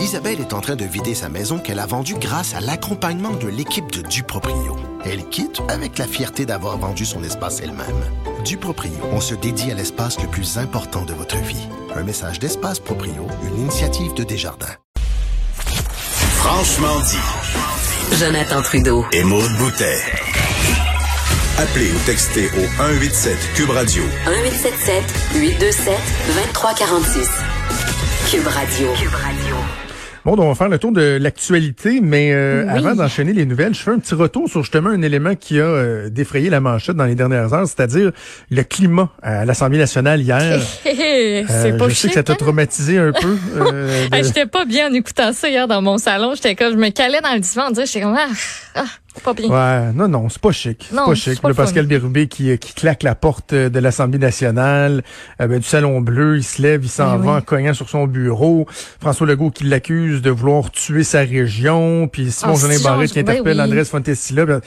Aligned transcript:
Isabelle 0.00 0.40
est 0.40 0.54
en 0.54 0.60
train 0.60 0.76
de 0.76 0.84
vider 0.84 1.14
sa 1.14 1.28
maison 1.28 1.58
qu'elle 1.58 1.78
a 1.78 1.84
vendue 1.84 2.14
grâce 2.14 2.54
à 2.54 2.60
l'accompagnement 2.60 3.32
de 3.32 3.48
l'équipe 3.48 3.92
de 3.92 4.00
Duproprio. 4.00 4.76
Elle 5.04 5.28
quitte 5.28 5.60
avec 5.68 5.98
la 5.98 6.06
fierté 6.06 6.46
d'avoir 6.46 6.78
vendu 6.78 7.04
son 7.04 7.22
espace 7.22 7.60
elle-même. 7.60 7.86
Duproprio, 8.44 8.92
on 9.12 9.20
se 9.20 9.34
dédie 9.34 9.70
à 9.70 9.74
l'espace 9.74 10.18
le 10.20 10.26
plus 10.26 10.56
important 10.56 11.04
de 11.04 11.12
votre 11.12 11.36
vie. 11.36 11.68
Un 11.94 12.02
message 12.02 12.38
d'Espace 12.38 12.80
Proprio, 12.80 13.26
une 13.44 13.60
initiative 13.60 14.14
de 14.14 14.24
Desjardins. 14.24 14.74
Franchement 16.36 16.98
dit. 17.00 18.16
Jonathan 18.16 18.62
Trudeau. 18.62 19.04
Et 19.12 19.22
Maude 19.22 19.52
Boutet. 19.58 20.00
Appelez 21.58 21.90
ou 21.92 21.98
textez 22.06 22.46
au 22.46 22.66
187 22.78 23.36
Cube 23.54 23.70
Radio. 23.70 24.02
1877 24.02 25.04
827 25.34 25.94
2346. 26.34 27.28
Cube 28.30 28.46
Radio. 28.46 28.92
Cube 28.94 29.14
Radio. 29.14 29.79
Bon, 30.24 30.36
donc 30.36 30.44
on 30.44 30.48
va 30.50 30.54
faire 30.54 30.68
le 30.68 30.78
tour 30.78 30.92
de 30.92 31.18
l'actualité, 31.20 32.00
mais 32.02 32.32
euh, 32.32 32.68
avant 32.68 32.94
d'enchaîner 32.94 33.32
les 33.32 33.46
nouvelles, 33.46 33.74
je 33.74 33.80
fais 33.80 33.90
un 33.90 33.98
petit 33.98 34.14
retour 34.14 34.48
sur 34.50 34.62
justement 34.62 34.90
un 34.90 35.00
élément 35.00 35.34
qui 35.34 35.58
a 35.58 35.64
euh, 35.64 36.08
défrayé 36.10 36.50
la 36.50 36.60
manchette 36.60 36.96
dans 36.96 37.06
les 37.06 37.14
dernières 37.14 37.52
heures, 37.54 37.66
c'est-à-dire 37.66 38.12
le 38.50 38.62
climat 38.62 39.08
à 39.22 39.46
l'Assemblée 39.46 39.78
nationale 39.78 40.20
hier. 40.20 40.60
c'est 40.82 41.44
Euh, 41.50 41.78
pas 41.78 41.88
je 41.88 41.94
sais 41.94 42.08
que 42.08 42.14
ça 42.14 42.22
t'a 42.22 42.34
hein? 42.34 42.36
traumatisé 42.38 42.98
un 42.98 43.12
peu. 43.12 43.36
euh, 43.56 44.08
de- 44.08 44.08
Ah, 44.12 44.22
J'étais 44.22 44.46
pas 44.46 44.66
bien 44.66 44.90
en 44.90 44.92
écoutant 44.94 45.32
ça 45.32 45.48
hier 45.48 45.66
dans 45.66 45.80
mon 45.80 45.96
salon. 45.96 46.34
J'étais 46.34 46.54
comme, 46.54 46.72
je 46.72 46.76
me 46.76 46.90
calais 46.90 47.20
dans 47.22 47.32
le 47.32 47.40
divan, 47.40 47.64
on 47.68 47.70
dirait, 47.70 47.86
j'étais 47.86 48.02
comme, 48.02 48.16
ah, 48.18 48.28
ah, 48.74 48.84
pas 49.22 49.34
bien. 49.34 49.48
Ouais, 49.50 49.92
non, 49.92 50.08
non, 50.08 50.28
c'est 50.28 50.40
pas 50.40 50.52
chic. 50.52 50.86
C'est 50.88 50.94
Non, 50.96 51.06
pas 51.06 51.14
c'est 51.14 51.32
chic. 51.32 51.42
pas 51.42 51.48
Le. 51.48 51.54
Pascal 51.54 51.86
Bérubé 51.86 52.28
qui, 52.28 52.50
euh, 52.50 52.56
qui 52.56 52.72
claque 52.74 53.02
la 53.02 53.14
porte 53.14 53.52
euh, 53.52 53.68
de 53.68 53.78
l'Assemblée 53.78 54.18
nationale, 54.18 55.02
euh, 55.40 55.46
ben, 55.48 55.58
du 55.58 55.64
Salon 55.66 56.00
Bleu, 56.00 56.36
il 56.38 56.44
se 56.44 56.62
lève, 56.62 56.84
il 56.84 56.88
s'en 56.88 57.18
Ben 57.18 57.24
va 57.24 57.30
oui. 57.32 57.38
en 57.38 57.40
cognant 57.42 57.74
sur 57.74 57.88
son 57.88 58.06
bureau. 58.06 58.66
François 59.00 59.26
Legault 59.26 59.50
qui 59.50 59.64
l'accuse 59.64 60.22
de 60.22 60.30
vouloir 60.30 60.70
tuer 60.70 61.04
sa 61.04 61.20
région, 61.20 62.08
puis 62.08 62.30
Simon 62.30 62.54
Ah, 62.56 62.60
Jolin 62.60 62.76
si, 62.76 62.84
Barrette 62.84 63.08
Jean- 63.08 63.12
qui 63.14 63.18
interpelle 63.20 63.56
ben 63.56 63.64
oui. 63.64 63.70
Andrés 63.72 63.84
Fontesilla. 63.84 64.46
Ben, 64.46 64.60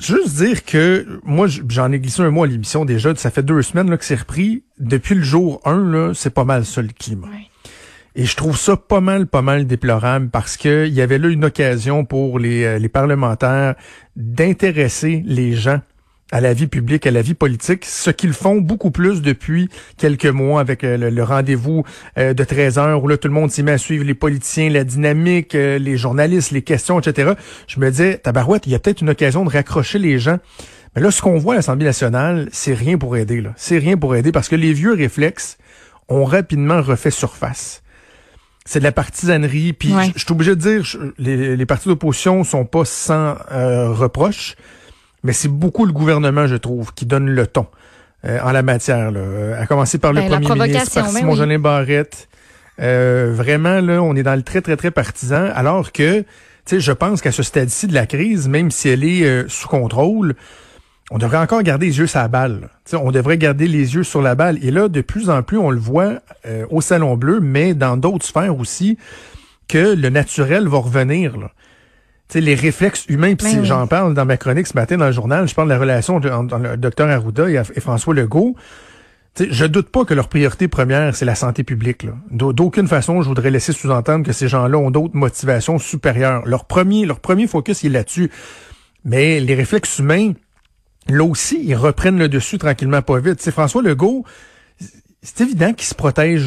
Juste 0.00 0.34
dire 0.34 0.64
que 0.64 1.06
moi 1.24 1.46
j'en 1.68 1.92
ai 1.92 2.00
glissé 2.00 2.20
un 2.22 2.30
mot 2.30 2.42
à 2.42 2.48
l'émission 2.48 2.84
déjà, 2.84 3.14
ça 3.14 3.30
fait 3.30 3.44
deux 3.44 3.62
semaines 3.62 3.88
là, 3.90 3.96
que 3.96 4.04
c'est 4.04 4.16
repris. 4.16 4.64
Depuis 4.80 5.14
le 5.14 5.22
jour 5.22 5.60
1, 5.64 5.84
là, 5.88 6.12
c'est 6.14 6.34
pas 6.34 6.42
mal 6.44 6.64
ça 6.64 6.82
le 6.82 6.88
climat. 6.98 7.28
Ouais. 7.28 7.46
Et 8.16 8.26
je 8.26 8.36
trouve 8.36 8.56
ça 8.56 8.76
pas 8.76 9.00
mal, 9.00 9.26
pas 9.26 9.42
mal 9.42 9.66
déplorable 9.66 10.28
parce 10.30 10.56
que 10.56 10.86
il 10.86 10.94
y 10.94 11.00
avait 11.02 11.18
là 11.18 11.28
une 11.28 11.44
occasion 11.44 12.04
pour 12.04 12.38
les, 12.38 12.62
euh, 12.62 12.78
les 12.78 12.88
parlementaires 12.88 13.74
d'intéresser 14.14 15.24
les 15.26 15.54
gens 15.54 15.80
à 16.30 16.40
la 16.40 16.54
vie 16.54 16.68
publique, 16.68 17.08
à 17.08 17.10
la 17.10 17.22
vie 17.22 17.34
politique, 17.34 17.84
ce 17.84 18.10
qu'ils 18.10 18.32
font 18.32 18.60
beaucoup 18.60 18.92
plus 18.92 19.20
depuis 19.20 19.68
quelques 19.98 20.26
mois 20.26 20.60
avec 20.60 20.84
euh, 20.84 20.96
le, 20.96 21.10
le 21.10 21.24
rendez-vous 21.24 21.82
euh, 22.16 22.34
de 22.34 22.44
13 22.44 22.78
heures 22.78 23.02
où 23.02 23.08
là 23.08 23.16
tout 23.16 23.26
le 23.26 23.34
monde 23.34 23.50
s'y 23.50 23.64
met 23.64 23.72
à 23.72 23.78
suivre 23.78 24.04
les 24.04 24.14
politiciens, 24.14 24.70
la 24.70 24.84
dynamique, 24.84 25.54
les 25.54 25.96
journalistes, 25.96 26.52
les 26.52 26.62
questions, 26.62 27.00
etc. 27.00 27.32
Je 27.66 27.80
me 27.80 27.90
disais, 27.90 28.18
tabarouette, 28.18 28.68
il 28.68 28.72
y 28.72 28.74
a 28.76 28.78
peut-être 28.78 29.00
une 29.00 29.10
occasion 29.10 29.44
de 29.44 29.50
raccrocher 29.50 29.98
les 29.98 30.20
gens. 30.20 30.38
Mais 30.94 31.02
là, 31.02 31.10
ce 31.10 31.20
qu'on 31.20 31.38
voit 31.38 31.54
à 31.54 31.56
l'Assemblée 31.56 31.86
nationale, 31.86 32.48
c'est 32.52 32.74
rien 32.74 32.96
pour 32.96 33.16
aider. 33.16 33.40
là. 33.40 33.52
C'est 33.56 33.78
rien 33.78 33.96
pour 33.96 34.14
aider 34.14 34.30
parce 34.30 34.48
que 34.48 34.54
les 34.54 34.72
vieux 34.72 34.94
réflexes 34.94 35.58
ont 36.08 36.24
rapidement 36.24 36.80
refait 36.80 37.10
surface 37.10 37.83
c'est 38.64 38.78
de 38.78 38.84
la 38.84 38.92
partisanerie. 38.92 39.72
Puis 39.72 39.92
Ouais. 39.94 40.10
je 40.16 40.22
suis 40.24 40.32
obligé 40.32 40.50
de 40.56 40.60
dire, 40.60 40.84
je- 40.84 40.98
les, 41.18 41.56
les 41.56 41.66
partis 41.66 41.88
d'opposition 41.88 42.44
sont 42.44 42.64
pas 42.64 42.84
sans 42.84 43.36
euh, 43.52 43.90
reproche, 43.90 44.56
mais 45.22 45.32
c'est 45.32 45.48
beaucoup 45.48 45.84
le 45.86 45.92
gouvernement, 45.92 46.46
je 46.46 46.56
trouve, 46.56 46.92
qui 46.94 47.06
donne 47.06 47.28
le 47.30 47.46
ton 47.46 47.66
euh, 48.26 48.38
en 48.42 48.52
la 48.52 48.62
matière. 48.62 49.10
Là. 49.10 49.20
Euh, 49.20 49.60
À 49.62 49.66
commencer 49.66 49.98
par 49.98 50.12
le 50.12 50.20
Ben, 50.22 50.40
premier 50.40 50.68
ministre, 50.68 50.94
par 50.94 51.04
ben 51.12 51.18
Simon 51.18 51.38
oui. 51.38 51.58
Barrette. 51.58 52.28
Euh, 52.80 53.32
vraiment, 53.34 53.80
là, 53.80 54.02
on 54.02 54.16
est 54.16 54.22
dans 54.24 54.34
le 54.34 54.42
très, 54.42 54.60
très, 54.60 54.76
très 54.76 54.90
partisan, 54.90 55.48
alors 55.54 55.92
que, 55.92 56.20
tu 56.20 56.26
sais, 56.66 56.80
je 56.80 56.90
pense 56.92 57.20
qu'à 57.22 57.30
ce 57.30 57.42
stade-ci 57.44 57.86
de 57.86 57.94
la 57.94 58.06
crise, 58.06 58.48
même 58.48 58.70
si 58.72 58.88
elle 58.88 59.04
est 59.04 59.24
euh, 59.24 59.44
sous 59.48 59.68
contrôle, 59.68 60.34
on 61.10 61.18
devrait 61.18 61.38
encore 61.38 61.62
garder 61.62 61.86
les 61.86 61.98
yeux 61.98 62.06
sur 62.06 62.18
la 62.20 62.28
balle. 62.28 62.70
on 62.92 63.10
devrait 63.10 63.38
garder 63.38 63.68
les 63.68 63.94
yeux 63.94 64.04
sur 64.04 64.22
la 64.22 64.34
balle. 64.34 64.58
Et 64.64 64.70
là, 64.70 64.88
de 64.88 65.00
plus 65.00 65.28
en 65.30 65.42
plus, 65.42 65.58
on 65.58 65.70
le 65.70 65.78
voit 65.78 66.20
euh, 66.46 66.66
au 66.70 66.80
Salon 66.80 67.16
Bleu, 67.16 67.40
mais 67.40 67.74
dans 67.74 67.96
d'autres 67.96 68.24
sphères 68.24 68.58
aussi, 68.58 68.96
que 69.68 69.94
le 69.94 70.08
naturel 70.08 70.66
va 70.66 70.78
revenir. 70.78 71.36
Là. 71.36 71.50
Les 72.34 72.54
réflexes 72.54 73.04
humains, 73.08 73.34
puis 73.36 73.52
Ben 73.52 73.60
oui. 73.60 73.66
j'en 73.66 73.86
parle 73.86 74.14
dans 74.14 74.24
ma 74.24 74.36
chronique 74.36 74.66
ce 74.66 74.74
matin 74.74 74.96
dans 74.96 75.06
le 75.06 75.12
journal, 75.12 75.46
je 75.46 75.54
parle 75.54 75.68
de 75.68 75.74
la 75.74 75.78
relation 75.78 76.16
entre 76.16 76.58
le 76.58 76.76
docteur 76.76 77.08
Arruda 77.08 77.48
et, 77.48 77.54
et 77.54 77.80
François 77.80 78.12
Legault. 78.14 78.56
Tu 79.36 79.44
sais, 79.44 79.52
je 79.52 79.64
doute 79.66 79.88
pas 79.90 80.04
que 80.04 80.14
leur 80.14 80.28
priorité 80.28 80.66
première, 80.66 81.14
c'est 81.14 81.24
la 81.24 81.34
santé 81.34 81.64
publique. 81.64 82.06
D'aucune 82.30 82.88
façon, 82.88 83.22
je 83.22 83.28
voudrais 83.28 83.50
laisser 83.50 83.72
sous-entendre 83.72 84.24
que 84.24 84.32
ces 84.32 84.48
gens-là 84.48 84.78
ont 84.78 84.90
d'autres 84.90 85.16
motivations 85.16 85.78
supérieures. 85.78 86.42
Leur 86.46 86.64
premier, 86.64 87.04
leur 87.04 87.20
premier 87.20 87.46
focus, 87.46 87.82
il 87.82 87.88
est 87.94 87.98
là-dessus. 87.98 88.30
Mais 89.04 89.38
les 89.38 89.54
réflexes 89.54 89.98
humains, 89.98 90.32
là 91.08 91.24
aussi, 91.24 91.60
ils 91.64 91.74
reprennent 91.74 92.18
le 92.18 92.28
dessus 92.28 92.58
tranquillement, 92.58 93.02
pas 93.02 93.18
vite. 93.18 93.40
C'est 93.40 93.50
François 93.52 93.82
Legault, 93.82 94.24
c'est 95.22 95.40
évident 95.42 95.72
qu'il 95.72 95.86
se 95.86 95.94
protège 95.94 96.46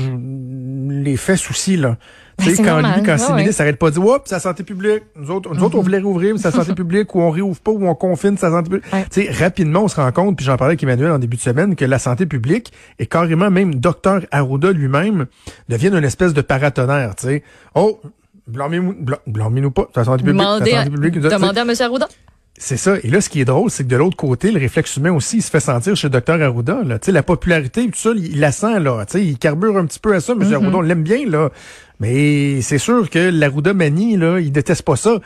les 0.90 1.18
fesses 1.18 1.50
aussi, 1.50 1.78
là. 1.78 1.98
Ben, 2.40 2.44
Tu 2.44 2.50
sais, 2.52 2.56
c'est 2.58 2.64
quand 2.64 2.74
normal. 2.82 3.00
lui, 3.00 3.04
quand 3.04 3.18
ses 3.18 3.32
ouais. 3.32 3.38
ministres 3.38 3.58
s'arrêtent 3.58 3.80
pas 3.80 3.90
de 3.90 3.96
dire, 3.96 4.06
Oups, 4.06 4.22
c'est 4.26 4.36
la 4.36 4.40
santé 4.40 4.62
publique. 4.64 5.02
Nous 5.16 5.32
autres, 5.32 5.52
nous 5.56 5.64
autres, 5.64 5.76
on 5.76 5.82
voulait 5.82 5.98
rouvrir, 6.00 6.36
la 6.36 6.52
santé 6.52 6.74
publique, 6.76 7.16
ou 7.16 7.22
on 7.22 7.32
réouvre 7.32 7.60
pas, 7.60 7.72
ou 7.72 7.88
on 7.88 7.96
confine 7.96 8.38
sa 8.38 8.52
santé 8.52 8.70
publique. 8.70 8.94
Ouais. 8.94 9.06
Tu 9.12 9.24
sais, 9.26 9.32
rapidement, 9.32 9.86
on 9.86 9.88
se 9.88 9.96
rend 9.96 10.12
compte, 10.12 10.38
puis 10.38 10.46
j'en 10.46 10.56
parlais 10.56 10.74
avec 10.74 10.84
Emmanuel 10.84 11.12
en 11.14 11.18
début 11.18 11.38
de 11.38 11.42
semaine, 11.42 11.76
que 11.76 11.84
la 11.86 11.98
santé 11.98 12.28
publique, 12.28 12.72
et 13.00 13.08
carrément 13.08 13.50
même 13.50 13.74
docteur 13.76 14.22
Arruda 14.30 14.72
lui-même, 14.72 15.26
deviennent 15.68 15.96
une 15.96 16.04
espèce 16.04 16.36
de 16.36 16.42
paratonnerre, 16.42 17.16
tu 17.16 17.26
sais. 17.26 17.44
Oh, 17.74 18.00
blâmez-nous 18.48 18.94
blâ- 18.94 19.22
blâmez-nous 19.26 19.72
pas, 19.72 19.88
la 19.96 20.04
santé 20.04 20.20
publique, 20.24 20.38
Demandez 20.38 20.72
santé 20.72 20.90
publique. 20.92 21.20
demandez 21.20 21.60
à 21.60 21.64
M. 21.64 21.74
Arruda. 21.80 22.08
C'est 22.58 22.78
ça. 22.78 22.96
Et 23.04 23.10
là, 23.10 23.22
ce 23.22 23.30
qui 23.30 23.40
est 23.42 23.46
drôle, 23.46 23.70
c'est 23.70 23.84
que 23.84 23.90
de 23.90 23.96
l'autre 23.96 24.18
côté, 24.18 24.52
le 24.52 24.60
réflexe 24.60 24.98
humain 24.98 25.12
aussi, 25.14 25.38
il 25.38 25.42
se 25.44 25.50
fait 25.50 25.60
sentir 25.60 25.96
chez 25.96 26.10
Dr 26.10 26.42
Arruda. 26.42 26.82
Là. 26.84 26.98
Tu 27.00 27.08
sais, 27.08 27.12
la 27.12 27.24
popularité, 27.24 27.86
tout 27.86 27.92
ça, 28.00 28.12
il, 28.16 28.28
il 28.34 28.40
la 28.40 28.52
sent, 28.52 28.80
là. 28.80 29.06
Tu 29.06 29.18
sais, 29.20 29.26
il 29.26 29.38
carbure 29.38 29.78
un 29.78 29.86
petit 29.86 30.00
peu 30.00 30.14
à 30.16 30.20
ça, 30.20 30.34
M. 30.34 30.42
Arruda, 30.54 30.78
on 30.78 30.82
l'aime 30.82 31.04
bien, 31.04 31.28
là. 31.28 31.50
Mais 32.00 32.62
c'est 32.62 32.78
sûr 32.78 33.10
que 33.10 33.20
l'Arruda 33.32 33.74
manie, 33.74 34.18
là, 34.18 34.40
il 34.40 34.52
déteste 34.52 34.84
pas 34.84 34.96
ça. 34.96 35.20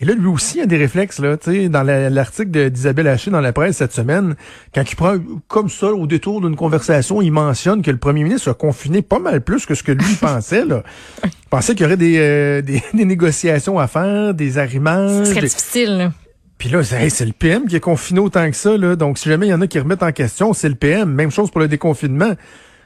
Et 0.00 0.04
là, 0.04 0.14
lui 0.14 0.28
aussi 0.28 0.60
a 0.60 0.66
des 0.66 0.76
réflexes, 0.76 1.18
là, 1.18 1.36
tu 1.36 1.50
sais, 1.52 1.68
dans 1.68 1.82
la- 1.82 2.08
l'article 2.08 2.50
de- 2.52 2.68
d'Isabelle 2.68 3.08
Haché 3.08 3.30
dans 3.32 3.40
la 3.40 3.52
presse 3.52 3.78
cette 3.78 3.92
semaine, 3.92 4.36
quand 4.74 4.84
il 4.88 4.94
prend 4.94 5.16
comme 5.48 5.68
ça, 5.68 5.86
au 5.92 6.06
détour 6.06 6.40
d'une 6.40 6.54
conversation, 6.54 7.20
il 7.20 7.32
mentionne 7.32 7.82
que 7.82 7.90
le 7.90 7.96
premier 7.96 8.22
ministre 8.22 8.50
a 8.50 8.54
confiné 8.54 9.02
pas 9.02 9.18
mal 9.18 9.40
plus 9.40 9.66
que 9.66 9.74
ce 9.74 9.82
que 9.82 9.90
lui 9.92 10.14
pensait, 10.20 10.64
là. 10.64 10.84
Il 11.24 11.30
pensait 11.50 11.74
qu'il 11.74 11.82
y 11.82 11.86
aurait 11.86 11.96
des, 11.96 12.16
euh, 12.18 12.62
des, 12.62 12.80
des 12.94 13.04
négociations 13.04 13.78
à 13.78 13.88
faire, 13.88 14.34
des 14.34 14.58
arrimages. 14.58 15.24
C'est 15.24 15.32
très 15.32 15.40
des- 15.40 15.48
difficile, 15.48 15.98
là. 15.98 16.12
Puis 16.58 16.68
là, 16.68 16.82
c'est 16.82 16.96
hey, 17.02 17.10
c'est 17.10 17.24
le 17.26 17.32
PM 17.32 17.66
qui 17.66 17.76
est 17.76 17.80
confiné 17.80 18.20
autant 18.20 18.48
que 18.50 18.56
ça. 18.56 18.76
Là. 18.76 18.96
Donc, 18.96 19.16
si 19.18 19.28
jamais 19.28 19.46
il 19.46 19.50
y 19.50 19.54
en 19.54 19.60
a 19.60 19.66
qui 19.66 19.78
remettent 19.78 20.02
en 20.02 20.12
question, 20.12 20.52
c'est 20.52 20.68
le 20.68 20.74
PM. 20.74 21.10
Même 21.12 21.30
chose 21.30 21.50
pour 21.50 21.60
le 21.60 21.68
déconfinement. 21.68 22.30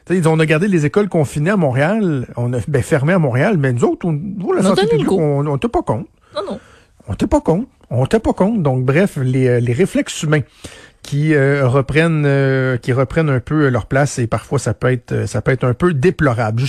Tu 0.05 0.15
sais, 0.15 0.19
ils 0.19 0.29
ont- 0.29 0.33
on 0.35 0.39
a 0.41 0.47
gardé 0.47 0.69
les 0.69 0.85
écoles 0.85 1.09
confinées 1.09 1.51
à 1.51 1.57
Montréal. 1.57 2.27
On 2.37 2.53
a 2.53 2.59
ben, 2.69 2.83
fermé 2.83 3.13
à 3.13 3.19
Montréal. 3.19 3.57
Mais 3.59 3.73
nous 3.73 3.85
autres, 3.85 4.07
on, 4.07 4.13
nous, 4.13 4.53
la 4.53 4.61
On 4.61 4.65
santé 4.75 4.87
publique, 4.87 5.11
on 5.11 5.47
on 5.47 5.57
était 5.57 5.69
pas 5.69 5.83
compte. 5.83 6.07
Non, 6.35 6.43
non. 6.53 6.61
On 7.09 7.15
était 7.15 7.27
pas 7.27 7.41
compte. 7.41 7.67
On 7.91 8.05
était 8.05 8.19
pas 8.21 8.33
compte. 8.33 8.63
Donc, 8.63 8.85
bref, 8.85 9.17
les, 9.23 9.49
euh, 9.49 9.61
les 9.61 9.73
réflexes 9.73 10.23
humains 10.23 10.41
qui 11.03 11.35
euh, 11.35 11.67
reprennent 11.67 12.25
euh, 12.27 12.77
qui 12.77 12.93
reprennent 12.93 13.29
un 13.29 13.41
peu 13.41 13.69
leur 13.69 13.87
place 13.87 14.21
et 14.21 14.29
parfois 14.29 14.61
ça 14.61 14.73
peut 14.73 14.93
être 14.93 15.11
euh, 15.13 15.27
ça 15.27 15.41
peut 15.43 15.51
être 15.51 15.65
un 15.65 15.75
peu 15.75 15.95
déplorable. 15.95 16.61